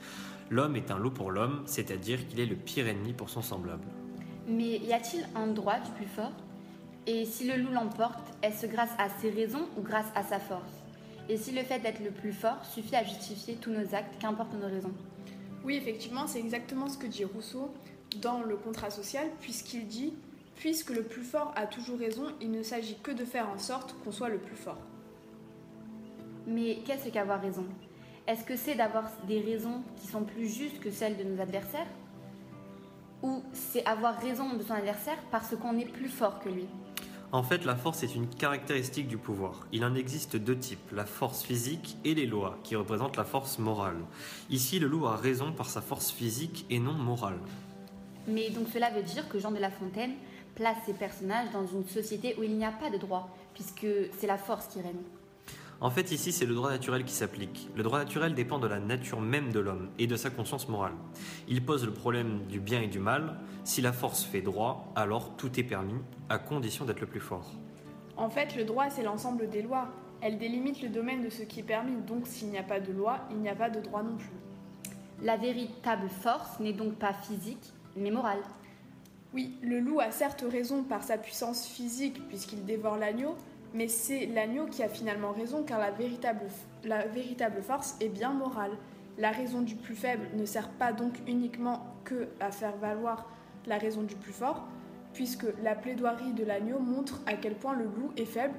[0.50, 3.84] L'homme est un loup pour l'homme, c'est-à-dire qu'il est le pire ennemi pour son semblable.
[4.48, 6.32] Mais y a-t-il un droit du plus fort?
[7.08, 10.74] Et si le loup l'emporte, est-ce grâce à ses raisons ou grâce à sa force?
[11.30, 14.54] Et si le fait d'être le plus fort suffit à justifier tous nos actes, qu'importe
[14.54, 14.94] nos raisons?
[15.64, 17.72] Oui, effectivement, c'est exactement ce que dit Rousseau
[18.22, 20.14] dans le contrat social, puisqu'il dit
[20.56, 23.96] Puisque le plus fort a toujours raison, il ne s'agit que de faire en sorte
[24.04, 24.80] qu'on soit le plus fort.
[26.48, 27.66] Mais qu'est-ce qu'avoir raison?
[28.26, 31.88] Est-ce que c'est d'avoir des raisons qui sont plus justes que celles de nos adversaires?
[33.22, 36.66] Ou c'est avoir raison de son adversaire parce qu'on est plus fort que lui?
[37.32, 39.68] En fait, la force est une caractéristique du pouvoir.
[39.72, 43.60] Il en existe deux types, la force physique et les lois, qui représentent la force
[43.60, 43.98] morale.
[44.50, 47.40] Ici, le loup a raison par sa force physique et non morale.
[48.28, 50.14] Mais donc cela veut dire que Jean de La Fontaine
[50.56, 54.28] place ses personnages dans une société où il n'y a pas de droit, puisque c'est
[54.28, 55.04] la force qui règne.
[55.82, 57.70] En fait, ici, c'est le droit naturel qui s'applique.
[57.76, 60.94] Le droit naturel dépend de la nature même de l'homme et de sa conscience morale.
[61.48, 63.38] Il pose le problème du bien et du mal.
[63.66, 67.52] Si la force fait droit, alors tout est permis, à condition d'être le plus fort.
[68.16, 69.90] En fait, le droit, c'est l'ensemble des lois.
[70.22, 72.94] Elles délimitent le domaine de ce qui est permis, donc s'il n'y a pas de
[72.94, 74.32] loi, il n'y a pas de droit non plus.
[75.22, 78.42] La véritable force n'est donc pas physique, mais morale.
[79.34, 83.36] Oui, le loup a certes raison par sa puissance physique puisqu'il dévore l'agneau,
[83.76, 88.72] Mais c'est l'agneau qui a finalement raison car la véritable, force est bien morale.
[89.18, 93.30] La raison du plus faible ne sert pas donc uniquement que à faire valoir
[93.66, 94.66] la raison du plus fort,
[95.14, 98.56] puisque la plaidoirie de l'agneau montre à quel point le loup est faible,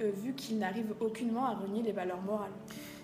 [0.00, 2.52] euh, vu qu'il n'arrive aucunement à renier les valeurs morales.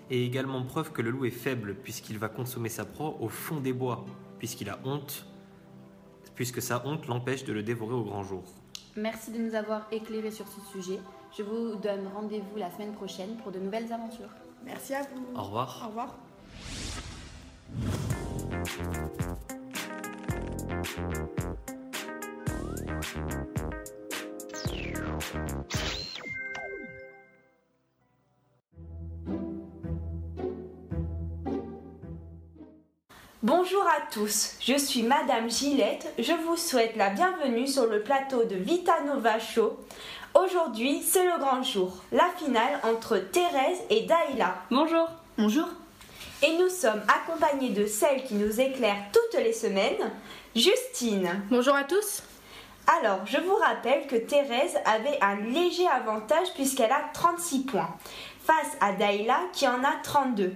[0.09, 3.61] Et également preuve que le loup est faible, puisqu'il va consommer sa proie au fond
[3.61, 4.05] des bois,
[4.37, 5.25] puisqu'il a honte,
[6.35, 8.43] puisque sa honte l'empêche de le dévorer au grand jour.
[8.95, 10.99] Merci de nous avoir éclairés sur ce sujet.
[11.35, 14.29] Je vous donne rendez-vous la semaine prochaine pour de nouvelles aventures.
[14.63, 15.25] Merci à vous.
[15.35, 15.81] Au revoir.
[15.83, 16.15] Au revoir.
[33.43, 36.13] Bonjour à tous, je suis Madame Gillette.
[36.17, 39.77] Je vous souhaite la bienvenue sur le plateau de Vita Nova Show.
[40.33, 44.55] Aujourd'hui, c'est le grand jour, la finale entre Thérèse et Daïla.
[44.71, 45.09] Bonjour.
[45.37, 45.67] Bonjour.
[46.41, 50.09] Et nous sommes accompagnés de celle qui nous éclaire toutes les semaines,
[50.55, 51.41] Justine.
[51.49, 52.23] Bonjour à tous.
[53.01, 57.93] Alors, je vous rappelle que Thérèse avait un léger avantage puisqu'elle a 36 points,
[58.45, 60.53] face à Daïla qui en a 32.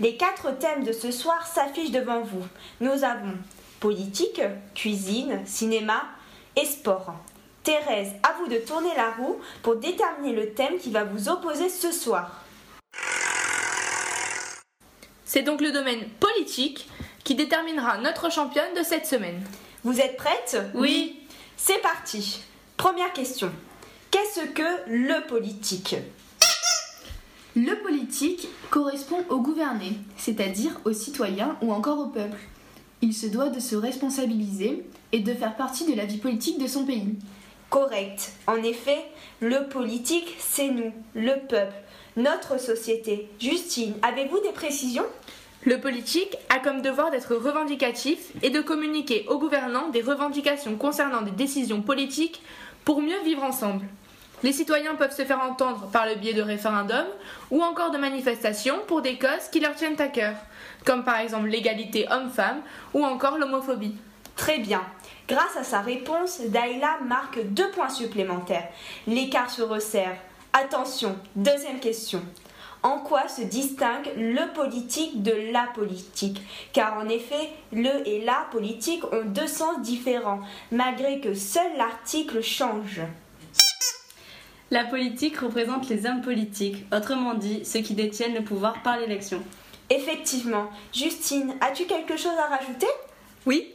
[0.00, 2.46] Les quatre thèmes de ce soir s'affichent devant vous.
[2.80, 3.34] Nous avons
[3.80, 4.40] politique,
[4.74, 6.04] cuisine, cinéma
[6.54, 7.14] et sport.
[7.64, 11.68] Thérèse, à vous de tourner la roue pour déterminer le thème qui va vous opposer
[11.68, 12.44] ce soir.
[15.24, 16.88] C'est donc le domaine politique
[17.24, 19.42] qui déterminera notre championne de cette semaine.
[19.82, 20.58] Vous êtes prête?
[20.74, 21.20] Oui.
[21.56, 22.42] C'est parti.
[22.76, 23.50] Première question.
[24.12, 25.96] Qu'est-ce que le politique?
[27.60, 32.38] Le politique correspond au gouverné, c'est-à-dire aux citoyens ou encore au peuple.
[33.02, 36.68] Il se doit de se responsabiliser et de faire partie de la vie politique de
[36.68, 37.16] son pays.
[37.68, 38.34] Correct.
[38.46, 39.04] En effet,
[39.40, 41.74] le politique, c'est nous, le peuple,
[42.16, 43.28] notre société.
[43.40, 45.06] Justine, avez-vous des précisions?
[45.64, 51.22] Le politique a comme devoir d'être revendicatif et de communiquer aux gouvernants des revendications concernant
[51.22, 52.40] des décisions politiques
[52.84, 53.84] pour mieux vivre ensemble.
[54.44, 57.08] Les citoyens peuvent se faire entendre par le biais de référendums
[57.50, 60.34] ou encore de manifestations pour des causes qui leur tiennent à cœur,
[60.84, 62.60] comme par exemple l'égalité homme-femme
[62.94, 63.96] ou encore l'homophobie.
[64.36, 64.82] Très bien.
[65.28, 68.68] Grâce à sa réponse, Daïla marque deux points supplémentaires.
[69.08, 70.16] L'écart se resserre.
[70.52, 72.22] Attention, deuxième question.
[72.84, 76.40] En quoi se distingue le politique de la politique?
[76.72, 82.40] Car en effet, le et la politique ont deux sens différents, malgré que seul l'article
[82.40, 83.00] change.
[84.70, 89.42] La politique représente les hommes politiques, autrement dit ceux qui détiennent le pouvoir par l'élection.
[89.88, 90.68] Effectivement.
[90.92, 92.86] Justine, as-tu quelque chose à rajouter?
[93.46, 93.72] Oui.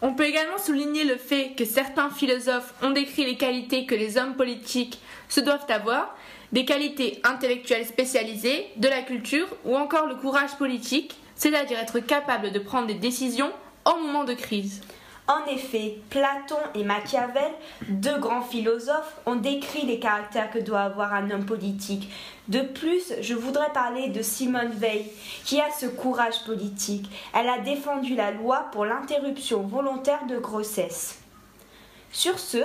[0.00, 4.16] On peut également souligner le fait que certains philosophes ont décrit les qualités que les
[4.16, 6.16] hommes politiques se doivent avoir,
[6.52, 12.52] des qualités intellectuelles spécialisées, de la culture ou encore le courage politique, c'est-à-dire être capable
[12.52, 13.50] de prendre des décisions
[13.84, 14.82] en moment de crise.
[15.28, 17.52] En effet, Platon et Machiavel,
[17.90, 22.10] deux grands philosophes, ont décrit les caractères que doit avoir un homme politique.
[22.48, 25.04] De plus, je voudrais parler de Simone Veil,
[25.44, 27.10] qui a ce courage politique.
[27.34, 31.18] Elle a défendu la loi pour l'interruption volontaire de grossesse.
[32.10, 32.64] Sur ce,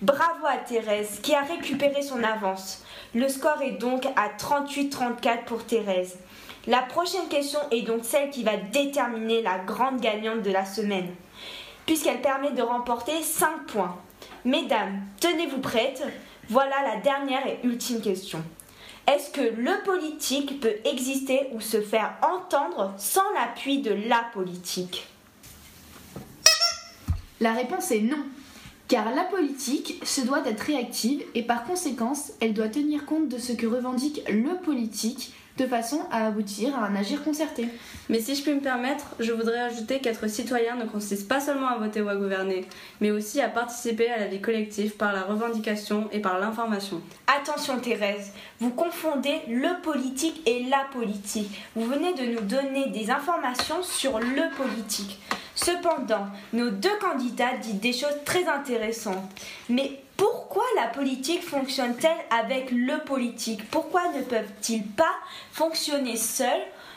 [0.00, 2.84] bravo à Thérèse, qui a récupéré son avance.
[3.16, 6.18] Le score est donc à 38-34 pour Thérèse.
[6.68, 11.12] La prochaine question est donc celle qui va déterminer la grande gagnante de la semaine
[11.86, 13.96] puisqu'elle permet de remporter 5 points.
[14.44, 16.02] Mesdames, tenez-vous prêtes
[16.48, 18.42] Voilà la dernière et ultime question.
[19.06, 25.06] Est-ce que le politique peut exister ou se faire entendre sans l'appui de la politique?
[27.40, 28.24] La réponse est non.
[28.88, 33.38] Car la politique se doit d'être réactive et par conséquence, elle doit tenir compte de
[33.38, 37.68] ce que revendique le politique de façon à aboutir à un agir concerté.
[38.08, 41.68] Mais si je puis me permettre, je voudrais ajouter qu'être citoyen ne consiste pas seulement
[41.68, 42.66] à voter ou à gouverner,
[43.00, 47.00] mais aussi à participer à la vie collective par la revendication et par l'information.
[47.26, 51.62] Attention Thérèse, vous confondez le politique et la politique.
[51.74, 55.20] Vous venez de nous donner des informations sur le politique.
[55.54, 59.24] Cependant, nos deux candidats disent des choses très intéressantes.
[59.70, 63.68] Mais pourquoi la politique fonctionne-t-elle avec le politique?
[63.70, 65.14] Pourquoi ne peuvent-ils pas
[65.52, 66.48] fonctionner seuls?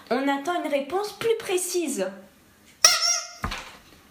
[0.09, 2.07] On attend une réponse plus précise.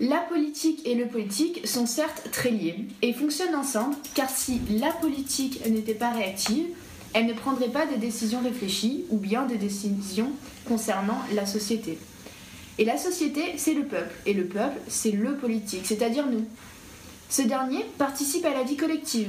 [0.00, 4.92] La politique et le politique sont certes très liés et fonctionnent ensemble car si la
[4.92, 6.66] politique n'était pas réactive,
[7.14, 10.30] elle ne prendrait pas des décisions réfléchies ou bien des décisions
[10.68, 11.98] concernant la société.
[12.78, 16.46] Et la société, c'est le peuple, et le peuple, c'est le politique, c'est-à-dire nous.
[17.30, 19.28] Ce dernier participe à la vie collective.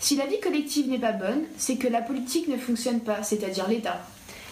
[0.00, 3.68] Si la vie collective n'est pas bonne, c'est que la politique ne fonctionne pas, c'est-à-dire
[3.68, 4.00] l'État.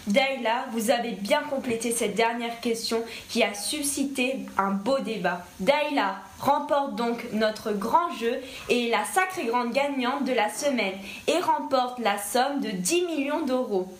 [0.07, 5.45] Daïla, vous avez bien complété cette dernière question qui a suscité un beau débat.
[5.59, 8.39] Daïla remporte donc notre grand jeu
[8.69, 10.93] et est la sacrée grande gagnante de la semaine
[11.27, 13.91] et remporte la somme de 10 millions d'euros.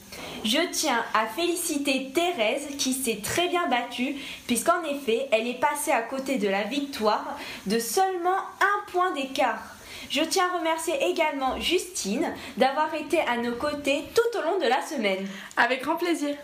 [0.45, 4.15] Je tiens à féliciter Thérèse qui s'est très bien battue
[4.45, 9.76] puisqu'en effet elle est passée à côté de la victoire de seulement un point d'écart.
[10.09, 14.67] Je tiens à remercier également Justine d'avoir été à nos côtés tout au long de
[14.67, 15.27] la semaine.
[15.57, 16.35] Avec grand plaisir.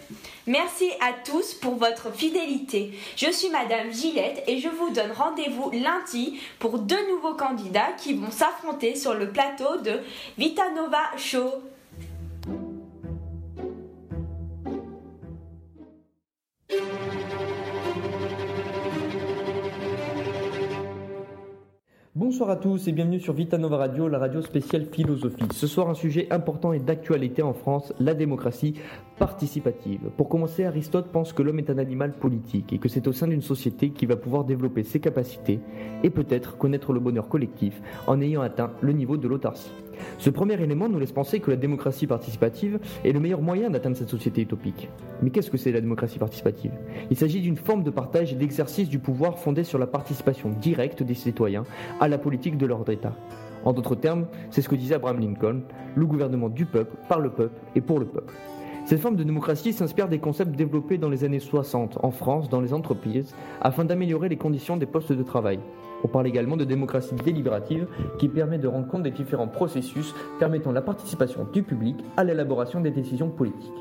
[0.45, 2.91] Merci à tous pour votre fidélité.
[3.15, 8.13] Je suis Madame Gillette et je vous donne rendez-vous lundi pour deux nouveaux candidats qui
[8.13, 10.01] vont s'affronter sur le plateau de
[10.37, 11.49] Vitanova Show.
[22.15, 25.47] Bonsoir à tous et bienvenue sur Vitanova Radio, la radio spéciale philosophie.
[25.51, 28.75] Ce soir, un sujet important et d'actualité en France, la démocratie
[29.17, 30.11] participative.
[30.15, 33.25] Pour commencer, Aristote pense que l'homme est un animal politique et que c'est au sein
[33.25, 35.59] d'une société qu'il va pouvoir développer ses capacités
[36.03, 39.71] et peut-être connaître le bonheur collectif en ayant atteint le niveau de l'autarcie.
[40.17, 43.97] Ce premier élément nous laisse penser que la démocratie participative est le meilleur moyen d'atteindre
[43.97, 44.89] cette société utopique.
[45.21, 46.71] Mais qu'est-ce que c'est la démocratie participative?
[47.09, 51.03] Il s'agit d'une forme de partage et d'exercice du pouvoir fondée sur la participation directe
[51.03, 51.63] des citoyens
[51.99, 53.15] à la politique de leur État.
[53.65, 55.61] En d'autres termes, c'est ce que disait Abraham Lincoln,
[55.95, 58.33] le gouvernement du peuple, par le peuple et pour le peuple.
[58.85, 62.59] Cette forme de démocratie s'inspire des concepts développés dans les années 60 en France dans
[62.59, 65.59] les entreprises afin d'améliorer les conditions des postes de travail.
[66.03, 67.87] On parle également de démocratie délibérative
[68.17, 72.81] qui permet de rendre compte des différents processus permettant la participation du public à l'élaboration
[72.81, 73.71] des décisions politiques.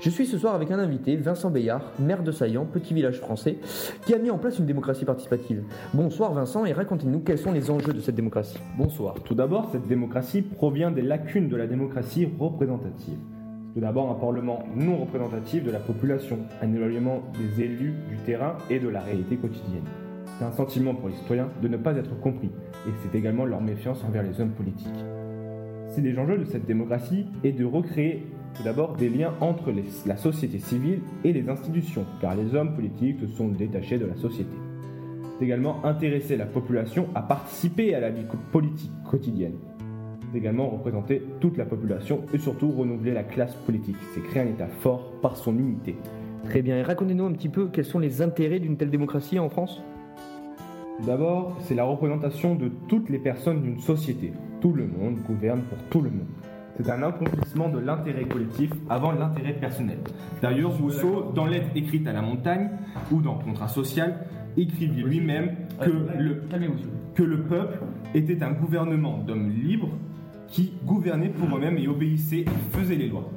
[0.00, 3.58] Je suis ce soir avec un invité, Vincent Bayard, maire de Saillant, petit village français,
[4.06, 5.64] qui a mis en place une démocratie participative.
[5.92, 8.58] Bonsoir Vincent et racontez-nous quels sont les enjeux de cette démocratie.
[8.76, 9.14] Bonsoir.
[9.24, 13.18] Tout d'abord, cette démocratie provient des lacunes de la démocratie représentative.
[13.74, 18.56] Tout d'abord, un parlement non représentatif de la population, un éloignement des élus du terrain
[18.70, 20.07] et de la réalité quotidienne.
[20.38, 22.50] C'est un sentiment pour les citoyens de ne pas être compris,
[22.86, 25.04] et c'est également leur méfiance envers les hommes politiques.
[25.90, 29.84] C'est des enjeux de cette démocratie et de recréer tout d'abord des liens entre les-
[30.06, 34.14] la société civile et les institutions, car les hommes politiques se sont détachés de la
[34.16, 34.50] société.
[35.38, 39.54] C'est également intéresser la population à participer à la vie politique quotidienne.
[40.30, 43.96] C'est également représenter toute la population et surtout renouveler la classe politique.
[44.14, 45.96] C'est créer un État fort par son unité.
[46.44, 49.48] Très bien, et racontez-nous un petit peu quels sont les intérêts d'une telle démocratie en
[49.48, 49.82] France?
[51.06, 54.32] D'abord, c'est la représentation de toutes les personnes d'une société.
[54.60, 56.26] Tout le monde gouverne pour tout le monde.
[56.76, 59.98] C'est un accomplissement de l'intérêt collectif avant l'intérêt personnel.
[60.42, 62.70] D'ailleurs, Rousseau, dans lettre écrite à la montagne
[63.12, 66.42] ou dans Contrat social, écrivit lui-même que le,
[67.14, 67.78] que le peuple
[68.14, 69.90] était un gouvernement d'hommes libres
[70.48, 73.30] qui gouvernaient pour eux-mêmes et obéissaient et faisaient les lois.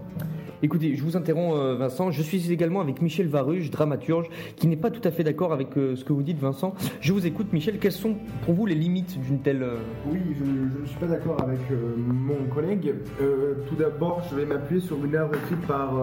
[0.63, 4.75] Écoutez, je vous interromps euh, Vincent, je suis également avec Michel Varuge, dramaturge, qui n'est
[4.75, 6.75] pas tout à fait d'accord avec euh, ce que vous dites Vincent.
[6.99, 9.63] Je vous écoute Michel, quelles sont pour vous les limites d'une telle...
[9.63, 10.43] euh, Oui, je,
[10.81, 11.59] ne suis pas d'accord avec
[11.97, 12.93] mon collègue.
[13.67, 15.93] Tout d'abord, je vais m'appuyer sur une œuvre écrite par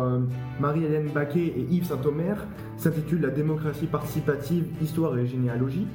[0.58, 2.44] Marie-Hélène Baquet et Yves Saint-Omer,
[2.76, 5.86] s'intitule La démocratie participative, histoire et généalogie.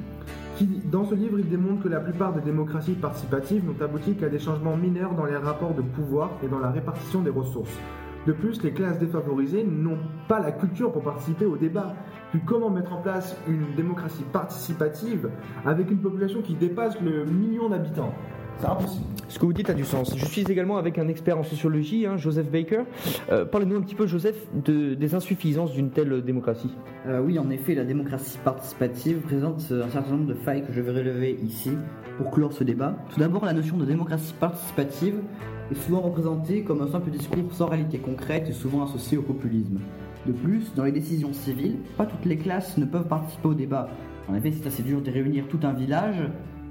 [0.92, 4.40] Dans ce livre, il démontre que la plupart des démocraties participatives n'ont abouti qu'à des
[4.40, 7.78] changements mineurs dans les rapports de pouvoir et dans la répartition des ressources.
[8.26, 11.94] De plus, les classes défavorisées n'ont pas la culture pour participer au débat.
[12.32, 15.30] Puis comment mettre en place une démocratie participative
[15.66, 18.14] avec une population qui dépasse le million d'habitants?
[18.60, 19.06] C'est impossible.
[19.28, 20.16] Ce que vous dites a du sens.
[20.16, 22.84] Je suis également avec un expert en sociologie, hein, Joseph Baker.
[23.32, 26.72] Euh, Parlez-nous un petit peu, Joseph, de- des insuffisances d'une telle démocratie.
[27.08, 30.72] Euh, oui, en effet, la démocratie participative présente euh, un certain nombre de failles que
[30.72, 31.72] je vais relever ici
[32.18, 32.96] pour clore ce débat.
[33.10, 35.16] Tout d'abord, la notion de démocratie participative
[35.72, 39.80] est souvent représentée comme un simple discours sans réalité concrète et souvent associé au populisme.
[40.26, 43.90] De plus, dans les décisions civiles, pas toutes les classes ne peuvent participer au débat.
[44.30, 46.24] En effet, c'est assez dur de réunir tout un village,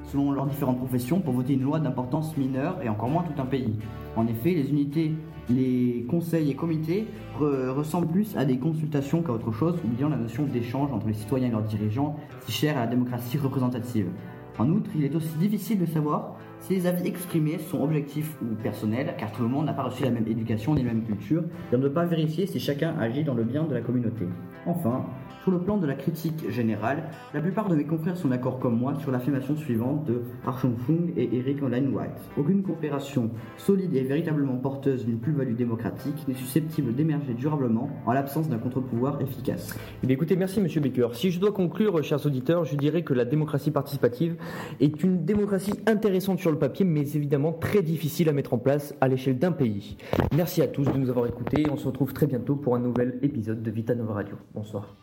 [0.05, 3.47] selon leurs différentes professions, pour voter une loi d'importance mineure et encore moins tout un
[3.47, 3.75] pays.
[4.17, 5.13] En effet, les unités,
[5.51, 7.07] les conseils et comités
[7.39, 11.15] re- ressemblent plus à des consultations qu'à autre chose, oubliant la notion d'échange entre les
[11.15, 12.17] citoyens et leurs dirigeants,
[12.47, 14.09] si chère à la démocratie représentative.
[14.59, 16.37] En outre, il est aussi difficile de savoir
[16.71, 20.11] les avis exprimés sont objectifs ou personnels, car tout le monde n'a pas reçu la
[20.11, 23.25] même éducation ni la même culture, et on ne peut pas vérifier si chacun agit
[23.25, 24.27] dans le bien de la communauté.
[24.67, 25.07] Enfin,
[25.43, 28.79] sur le plan de la critique générale, la plupart de mes confrères sont d'accord comme
[28.79, 32.31] moi sur l'affirmation suivante de Archon Fung et Eric Online White.
[32.37, 38.49] Aucune coopération solide et véritablement porteuse d'une plus-value démocratique n'est susceptible d'émerger durablement en l'absence
[38.49, 39.77] d'un contre-pouvoir efficace.
[40.03, 41.09] Eh bien, écoutez, merci Monsieur Baker.
[41.15, 44.37] Si je dois conclure, chers auditeurs, je dirais que la démocratie participative
[44.81, 48.95] est une démocratie intéressante sur le papier, mais évidemment très difficile à mettre en place
[49.01, 49.97] à l'échelle d'un pays.
[50.37, 52.81] Merci à tous de nous avoir écoutés et on se retrouve très bientôt pour un
[52.81, 54.37] nouvel épisode de Vita Nova Radio.
[54.55, 54.95] Bonsoir.